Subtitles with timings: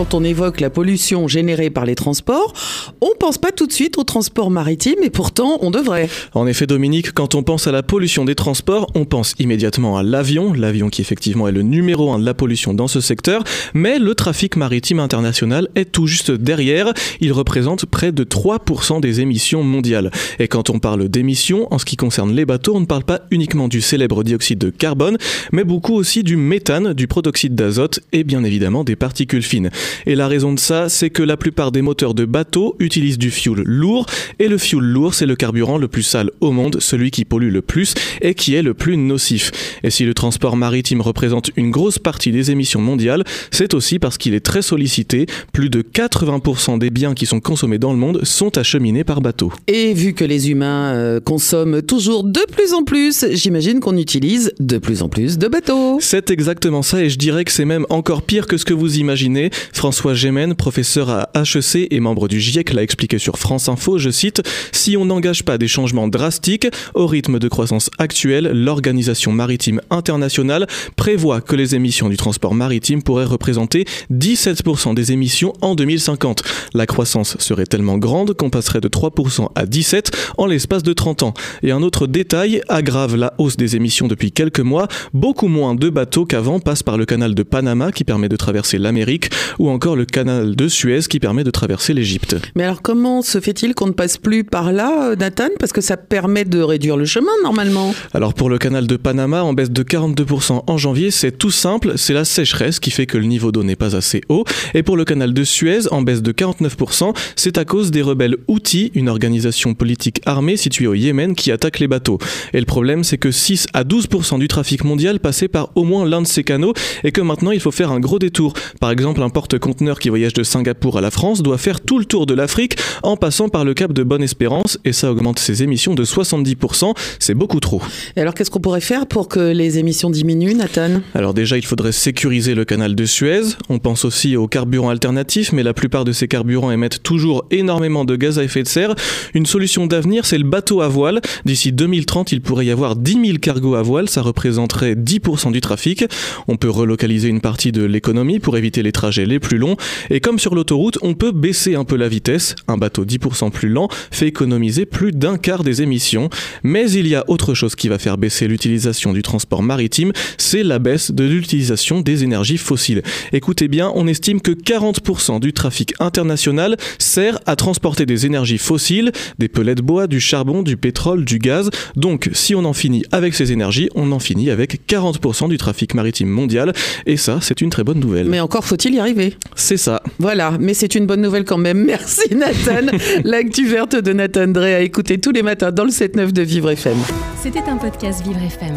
[0.00, 2.54] quand on évoque la pollution générée par les transports,
[3.02, 6.08] on pense pas tout de suite au transport maritime et pourtant on devrait.
[6.32, 10.02] En effet, Dominique, quand on pense à la pollution des transports, on pense immédiatement à
[10.02, 13.44] l'avion, l'avion qui effectivement est le numéro un de la pollution dans ce secteur,
[13.74, 16.94] mais le trafic maritime international est tout juste derrière.
[17.20, 20.10] Il représente près de 3% des émissions mondiales.
[20.38, 23.20] Et quand on parle d'émissions, en ce qui concerne les bateaux, on ne parle pas
[23.30, 25.18] uniquement du célèbre dioxyde de carbone,
[25.52, 29.68] mais beaucoup aussi du méthane, du protoxyde d'azote et bien évidemment des particules fines.
[30.06, 33.30] Et la raison de ça, c'est que la plupart des moteurs de bateaux utilisent du
[33.30, 34.06] fuel lourd,
[34.38, 37.52] et le fuel lourd, c'est le carburant le plus sale au monde, celui qui pollue
[37.52, 39.50] le plus et qui est le plus nocif.
[39.82, 44.18] Et si le transport maritime représente une grosse partie des émissions mondiales, c'est aussi parce
[44.18, 45.26] qu'il est très sollicité.
[45.52, 49.52] Plus de 80% des biens qui sont consommés dans le monde sont acheminés par bateau.
[49.66, 54.52] Et vu que les humains euh, consomment toujours de plus en plus, j'imagine qu'on utilise
[54.58, 55.98] de plus en plus de bateaux.
[56.00, 58.98] C'est exactement ça, et je dirais que c'est même encore pire que ce que vous
[58.98, 59.50] imaginez.
[59.72, 64.10] François Gémen, professeur à HEC et membre du GIEC, l'a expliqué sur France Info, je
[64.10, 69.80] cite, Si on n'engage pas des changements drastiques, au rythme de croissance actuel, l'Organisation maritime
[69.90, 76.42] internationale prévoit que les émissions du transport maritime pourraient représenter 17% des émissions en 2050.
[76.74, 81.22] La croissance serait tellement grande qu'on passerait de 3% à 17% en l'espace de 30
[81.22, 81.34] ans.
[81.62, 84.88] Et un autre détail aggrave la hausse des émissions depuis quelques mois.
[85.12, 88.78] Beaucoup moins de bateaux qu'avant passent par le canal de Panama qui permet de traverser
[88.78, 92.34] l'Amérique ou encore le canal de Suez qui permet de traverser l'Égypte.
[92.56, 95.48] Mais alors comment se fait-il qu'on ne passe plus par là, euh, Nathan?
[95.58, 97.94] Parce que ça permet de réduire le chemin normalement.
[98.14, 101.92] Alors pour le canal de Panama, en baisse de 42% en janvier, c'est tout simple,
[101.96, 104.44] c'est la sécheresse qui fait que le niveau d'eau n'est pas assez haut.
[104.72, 108.38] Et pour le canal de Suez, en baisse de 49%, c'est à cause des rebelles
[108.48, 112.18] Houthis, une organisation politique armée située au Yémen qui attaque les bateaux.
[112.54, 116.06] Et le problème, c'est que 6 à 12% du trafic mondial passait par au moins
[116.06, 116.72] l'un de ces canaux
[117.04, 118.54] et que maintenant il faut faire un gros détour.
[118.80, 122.04] Par exemple, un porte-conteneur qui voyage de Singapour à la France doit faire tout le
[122.04, 125.96] tour de l'Afrique en passant par le cap de Bonne-Espérance et ça augmente ses émissions
[125.96, 126.94] de 70%.
[127.18, 127.82] C'est beaucoup trop.
[128.14, 131.00] Et alors qu'est-ce qu'on pourrait faire pour que les émissions diminuent, Nathan?
[131.16, 133.56] Alors déjà, il faudrait sécuriser le canal de Suez.
[133.68, 138.04] On pense aussi aux carburants alternatifs, mais la plupart de ces carburants émettent toujours énormément
[138.04, 138.94] de gaz à effet de serre.
[139.34, 141.20] Une solution d'avenir, c'est le bateau à voile.
[141.44, 145.60] D'ici 2030, il pourrait y avoir 10 000 cargos à voile, ça représenterait 10% du
[145.60, 146.04] trafic.
[146.46, 149.76] On peut relocaliser une partie de l'économie pour éviter les trajets les plus longs.
[150.10, 152.54] Et comme sur l'autoroute, on peut baisser un peu la vitesse.
[152.68, 156.30] Un bateau 10% plus lent fait économiser plus d'un quart des émissions.
[156.62, 160.62] Mais il y a autre chose qui va faire baisser l'utilisation du transport maritime, c'est
[160.62, 163.02] la baisse de l'utilisation des énergies fossiles.
[163.32, 169.12] Écoutez bien, on estime que 40% du trafic international sert à transporter des énergies fossiles,
[169.38, 171.70] des pellets de bois, du charbon, du pétrole, du gaz.
[171.96, 175.94] Donc si on en finit avec ces énergies, on en finit avec 40% du trafic
[175.94, 176.72] maritime mondial.
[177.06, 178.26] Et ça, c'est une très bonne nouvelle.
[178.26, 179.29] Mais encore faut-il y arriver.
[179.54, 180.02] C'est ça.
[180.18, 181.84] Voilà, mais c'est une bonne nouvelle quand même.
[181.86, 182.86] Merci Nathan.
[183.24, 186.70] L'actu verte de Nathan Drey à écouter tous les matins dans le 7-9 de Vivre
[186.70, 186.98] FM.
[187.42, 188.76] C'était un podcast Vivre FM.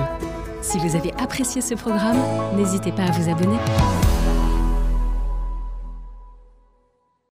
[0.61, 2.17] Si vous avez apprécié ce programme,
[2.57, 3.57] n'hésitez pas à vous abonner.